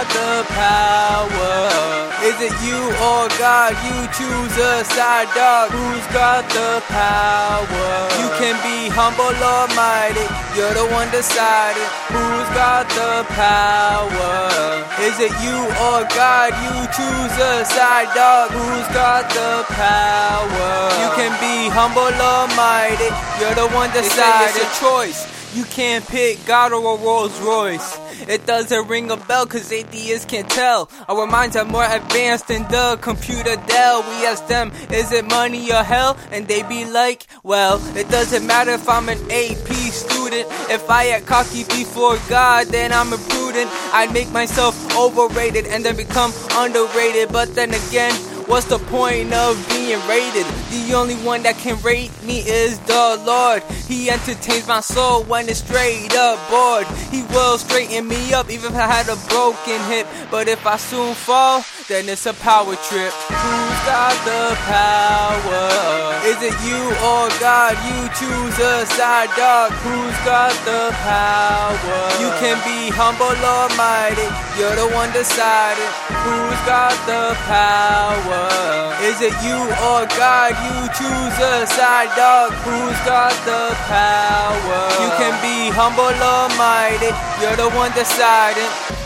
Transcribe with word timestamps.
got 0.00 0.12
the 0.12 0.44
power? 0.54 1.68
Is 2.24 2.36
it 2.40 2.54
you 2.64 2.80
or 3.00 3.28
God? 3.36 3.72
You 3.84 3.96
choose 4.16 4.56
a 4.56 4.84
side 4.84 5.28
dog. 5.34 5.70
Who's 5.70 6.06
got 6.12 6.48
the 6.48 6.82
power? 6.88 8.08
You 8.20 8.28
can 8.40 8.56
be 8.64 8.88
humble 8.92 9.36
or 9.36 9.66
mighty. 9.76 10.24
You're 10.56 10.72
the 10.72 10.88
one 10.92 11.10
deciding. 11.10 11.88
Who's 12.12 12.48
got 12.56 12.88
the 12.88 13.24
power? 13.36 14.84
Is 15.00 15.16
it 15.20 15.32
you 15.44 15.56
or 15.88 16.04
God? 16.12 16.52
You 16.64 16.74
choose 16.96 17.34
a 17.36 17.64
side 17.64 18.12
dog. 18.14 18.50
Who's 18.52 18.88
got 18.94 19.28
the 19.28 19.64
power? 19.68 20.72
You 21.00 21.08
can 21.16 21.32
be 21.40 21.68
humble 21.72 22.12
or 22.12 22.44
mighty. 22.56 23.10
You're 23.40 23.56
the 23.56 23.68
one 23.76 23.90
deciding. 23.92 24.60
It's 24.60 24.64
a 24.64 24.80
choice. 24.80 25.39
You 25.52 25.64
can't 25.64 26.06
pick 26.06 26.46
God 26.46 26.72
or 26.72 26.94
a 26.94 27.02
Rolls 27.02 27.40
Royce. 27.40 27.98
It 28.28 28.46
doesn't 28.46 28.86
ring 28.86 29.10
a 29.10 29.16
bell 29.16 29.46
cause 29.46 29.72
atheists 29.72 30.24
can't 30.24 30.48
tell. 30.48 30.88
Our 31.08 31.26
minds 31.26 31.56
are 31.56 31.64
more 31.64 31.84
advanced 31.84 32.46
than 32.46 32.62
the 32.70 32.96
computer 33.00 33.56
Dell. 33.66 34.02
We 34.02 34.26
ask 34.26 34.46
them, 34.46 34.70
is 34.92 35.10
it 35.10 35.24
money 35.24 35.72
or 35.72 35.82
hell? 35.82 36.16
And 36.30 36.46
they 36.46 36.62
be 36.62 36.84
like, 36.84 37.26
well, 37.42 37.82
it 37.96 38.08
doesn't 38.10 38.46
matter 38.46 38.72
if 38.72 38.88
I'm 38.88 39.08
an 39.08 39.18
AP 39.30 39.68
student. 39.90 40.46
If 40.70 40.88
I 40.88 41.08
act 41.08 41.26
cocky 41.26 41.64
before 41.64 42.16
God, 42.28 42.68
then 42.68 42.92
I'm 42.92 43.12
imprudent. 43.12 43.70
I'd 43.92 44.12
make 44.12 44.30
myself 44.30 44.76
overrated 44.96 45.66
and 45.66 45.84
then 45.84 45.96
become 45.96 46.32
underrated. 46.52 47.32
But 47.32 47.56
then 47.56 47.70
again, 47.70 48.14
What's 48.46 48.66
the 48.66 48.78
point 48.78 49.32
of 49.32 49.56
being 49.68 49.98
rated? 50.08 50.46
The 50.70 50.94
only 50.94 51.16
one 51.16 51.42
that 51.42 51.56
can 51.58 51.80
rate 51.82 52.10
me 52.24 52.40
is 52.40 52.78
the 52.80 53.22
Lord. 53.24 53.62
He 53.86 54.10
entertains 54.10 54.66
my 54.66 54.80
soul 54.80 55.24
when 55.24 55.48
it's 55.48 55.60
straight 55.60 56.14
up 56.16 56.38
bored. 56.50 56.86
He 57.10 57.22
will 57.34 57.58
straighten 57.58 58.08
me 58.08 58.32
up 58.32 58.50
even 58.50 58.72
if 58.72 58.78
I 58.78 58.86
had 58.86 59.08
a 59.08 59.16
broken 59.28 59.80
hip. 59.90 60.06
But 60.30 60.48
if 60.48 60.66
I 60.66 60.76
soon 60.76 61.14
fall, 61.14 61.64
then 61.88 62.08
it's 62.08 62.26
a 62.26 62.34
power 62.34 62.76
trip. 62.76 63.12
Who's 63.12 63.80
got 63.86 64.14
the 64.24 64.54
power? 64.66 66.19
Is 66.30 66.38
it 66.46 66.54
you 66.62 66.78
or 67.10 67.26
God? 67.42 67.74
You 67.82 68.06
choose 68.14 68.56
a 68.62 68.86
side 68.94 69.34
dog. 69.34 69.74
Who's 69.82 70.14
got 70.22 70.54
the 70.62 70.94
power? 71.02 72.02
You 72.22 72.30
can 72.38 72.54
be 72.62 72.86
humble 72.94 73.34
or 73.34 73.66
mighty. 73.74 74.30
You're 74.54 74.78
the 74.78 74.86
one 74.94 75.10
deciding. 75.10 75.90
Who's 76.22 76.60
got 76.70 76.94
the 77.10 77.34
power? 77.50 78.46
Is 79.02 79.18
it 79.26 79.34
you 79.42 79.58
or 79.90 80.06
God? 80.14 80.54
You 80.54 80.86
choose 80.94 81.36
a 81.42 81.66
side 81.66 82.14
dog. 82.14 82.54
Who's 82.62 83.00
got 83.02 83.34
the 83.42 83.74
power? 83.90 84.82
You 85.02 85.10
can 85.18 85.34
be 85.42 85.74
humble 85.74 86.14
or 86.14 86.46
mighty. 86.54 87.10
You're 87.42 87.58
the 87.58 87.74
one 87.74 87.90
deciding. 87.98 88.99